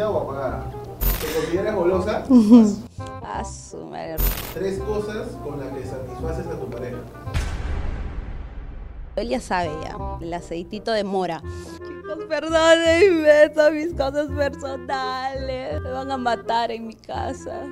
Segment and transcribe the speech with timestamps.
[0.00, 0.70] encendida o apagada?
[1.20, 2.24] ¿Te consideras golosa?
[3.22, 4.16] A su madre.
[4.54, 6.98] Tres cosas con las que satisfaces a tu pareja.
[9.16, 11.42] Él ya sabe ya, el aceitito de mora.
[11.78, 15.80] Chicos, perdónenme, son mis cosas personales.
[15.80, 17.66] Me van a matar en mi casa.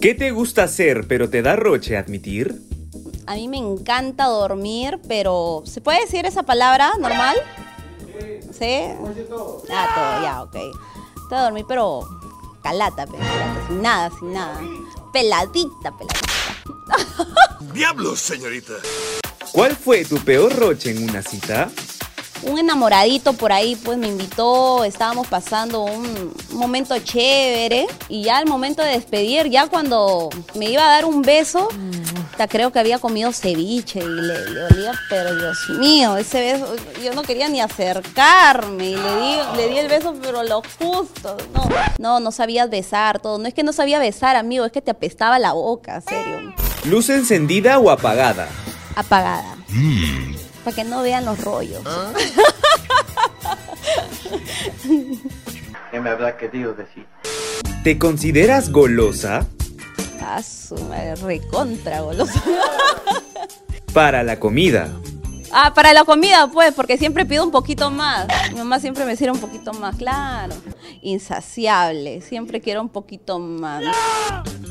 [0.00, 2.60] ¿Qué te gusta hacer pero te da roche admitir?
[3.26, 7.36] A mí me encanta dormir, pero ¿se puede decir esa palabra normal?
[8.60, 9.24] ¿Sí?
[9.30, 9.62] Todo.
[9.72, 11.28] Ah, todo, ya, ok.
[11.30, 12.06] Te a dormir, pero
[12.62, 14.60] calata, pe, calata, sin nada, sin nada.
[15.14, 17.58] Peladita, peladita.
[17.72, 18.74] ¡Diablos, señorita!
[19.52, 21.70] ¿Cuál fue tu peor roche en una cita?
[22.42, 28.46] Un enamoradito por ahí, pues me invitó, estábamos pasando un momento chévere y ya al
[28.46, 31.68] momento de despedir, ya cuando me iba a dar un beso,
[32.40, 36.74] hasta creo que había comido ceviche y le, le olía, pero Dios mío, ese beso,
[37.04, 41.36] yo no quería ni acercarme y le di, le di el beso, pero lo justo,
[41.52, 44.80] no, no, no sabías besar, todo, no es que no sabía besar, amigo, es que
[44.80, 48.48] te apestaba la boca, serio, ¿Luz encendida o apagada?
[48.96, 49.58] apagada,
[50.64, 51.82] para que no vean los rollos.
[55.90, 57.04] ¿Qué me habrá querido decir?
[57.84, 59.46] ¿Te consideras golosa?
[60.24, 62.42] A su madre, recontra golosa.
[63.92, 64.88] Para la comida.
[65.52, 68.28] Ah, para la comida, pues, porque siempre pido un poquito más.
[68.52, 70.54] Mi mamá siempre me sirve un poquito más, claro.
[71.02, 73.82] Insaciable, siempre quiero un poquito más.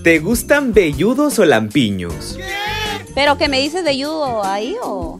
[0.03, 2.37] ¿Te gustan velludos o lampiños?
[3.13, 5.19] Pero, ¿qué me dices de yudo ahí o...?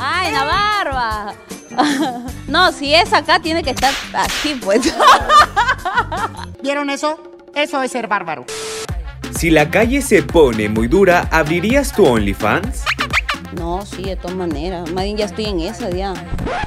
[0.00, 1.34] Ah, en la barba.
[2.46, 4.94] No, si es acá, tiene que estar así, pues.
[6.62, 7.18] ¿Vieron eso?
[7.54, 8.44] Eso es ser bárbaro.
[9.44, 12.82] Si la calle se pone muy dura, ¿abrirías tu OnlyFans?
[13.58, 14.90] No, sí, de todas maneras.
[14.94, 16.14] Bien ya estoy en esa ya.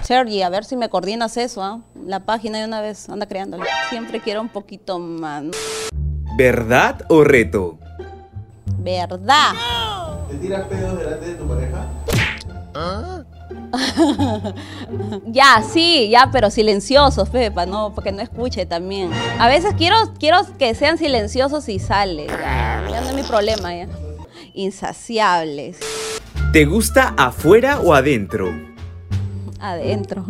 [0.04, 1.82] Sergi, a ver si me coordinas eso, ¿ah?
[2.06, 3.66] La página de una vez, anda creándola.
[3.90, 5.46] Siempre quiero un poquito más.
[6.38, 7.80] ¿Verdad o reto?
[8.78, 9.54] ¿Verdad?
[10.30, 11.88] ¿Te tiras pedos delante de tu pareja?
[15.26, 19.12] Ya, sí, ya, pero silenciosos, Pepa, no, porque no escuche también.
[19.40, 22.28] A veces quiero, quiero que sean silenciosos y sale.
[22.28, 23.88] Ya, ya no es mi problema, ya.
[24.54, 25.80] Insaciables.
[26.54, 28.50] ¿Te gusta afuera o adentro?
[29.60, 30.26] Adentro.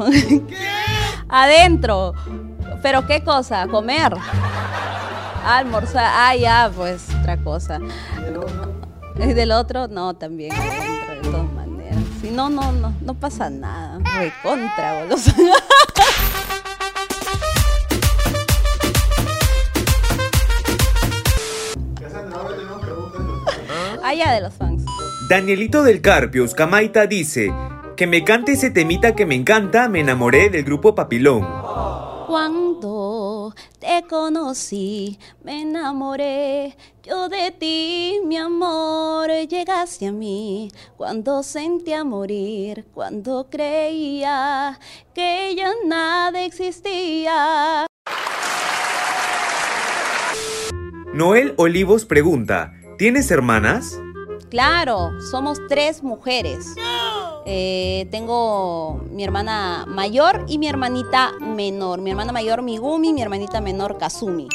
[1.29, 2.13] Adentro.
[2.81, 3.67] ¿Pero qué cosa?
[3.67, 4.13] ¿Comer?
[5.45, 6.11] Almorzar.
[6.13, 7.79] Ah, ya, pues otra cosa.
[9.19, 9.87] ¿Y del otro?
[9.87, 11.76] No, también adentro, de todas maneras.
[12.27, 13.99] Si no, no, no, no pasa nada.
[14.19, 15.33] Recontra, golosa.
[15.33, 15.63] Preguntas.
[23.63, 24.17] de los fans.
[24.17, 24.83] Ya de los fans.
[25.29, 27.49] Danielito del Carpio Uscamaita dice
[27.95, 31.47] que me cante ese temita que me encanta, me enamoré del grupo Papilón.
[33.47, 40.69] Cuando te conocí, me enamoré yo de ti, mi amor, llegaste a mí.
[40.97, 44.79] Cuando sentía morir, cuando creía
[45.13, 47.85] que ya nada existía.
[51.13, 53.99] Noel Olivos pregunta, ¿tienes hermanas?
[54.49, 56.75] Claro, somos tres mujeres.
[57.49, 62.01] Eh, tengo mi hermana mayor y mi hermanita menor.
[62.01, 64.49] Mi hermana mayor Migumi, mi hermanita menor Kazumi.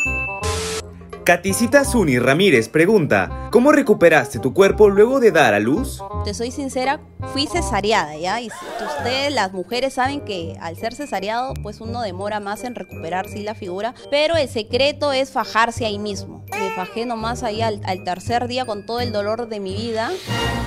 [1.25, 6.03] Katicita Zuni Ramírez pregunta, ¿cómo recuperaste tu cuerpo luego de dar a luz?
[6.25, 7.01] Te soy sincera,
[7.33, 8.41] fui cesareada, ¿ya?
[8.41, 13.27] Y ustedes, las mujeres, saben que al ser cesareado, pues uno demora más en recuperar,
[13.27, 13.95] sí, la figura.
[14.11, 16.45] Pero el secreto es fajarse ahí mismo.
[16.51, 20.11] Me fajé nomás ahí al, al tercer día con todo el dolor de mi vida.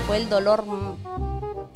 [0.08, 0.64] Fue el dolor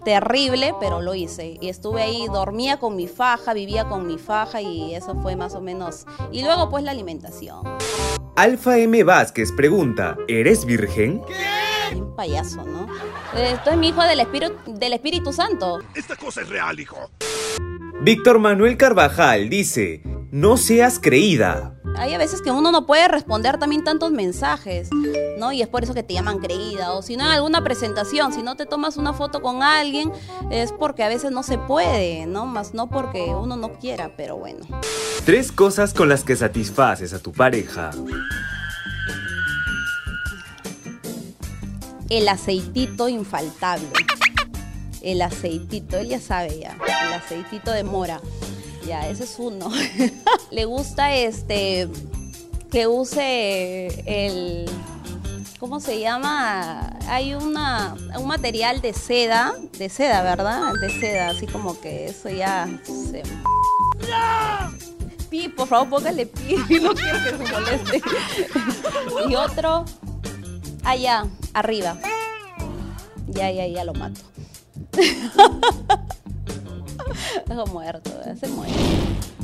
[0.03, 1.57] terrible, pero lo hice.
[1.61, 5.55] Y estuve ahí, dormía con mi faja, vivía con mi faja y eso fue más
[5.55, 6.05] o menos.
[6.31, 7.63] Y luego, pues, la alimentación.
[8.35, 9.03] Alfa M.
[9.03, 11.21] Vázquez pregunta, ¿eres virgen?
[11.93, 12.87] Un payaso, ¿no?
[13.35, 15.79] Esto es mi hijo del espíritu, del Espíritu Santo.
[15.95, 17.09] Esta cosa es real, hijo.
[18.01, 21.78] Víctor Manuel Carvajal dice, no seas creída.
[21.97, 24.89] Hay a veces que uno no puede responder también tantos mensajes,
[25.37, 25.51] ¿no?
[25.51, 26.93] Y es por eso que te llaman creída.
[26.93, 30.11] O si no en alguna presentación, si no te tomas una foto con alguien,
[30.49, 32.45] es porque a veces no se puede, ¿no?
[32.45, 34.65] Más no porque uno no quiera, pero bueno.
[35.25, 37.91] Tres cosas con las que satisfaces a tu pareja.
[42.09, 43.87] El aceitito infaltable.
[45.01, 46.77] El aceitito, él ya sabe ya.
[47.07, 48.19] El aceitito de mora.
[48.85, 49.71] Ya, ese es uno.
[50.51, 51.89] Le gusta este
[52.71, 54.69] que use el
[55.59, 56.97] ¿cómo se llama?
[57.07, 60.73] hay una, un material de seda, de seda, ¿verdad?
[60.79, 63.23] De seda, así como que eso ya se...
[65.29, 68.01] Pi, por favor, póngale pi, no quiero que se moleste.
[69.29, 69.85] y otro,
[70.83, 71.97] allá, arriba.
[73.27, 74.21] Ya, ya, ya lo mato.
[77.49, 79.38] Dejo muerto, se muere.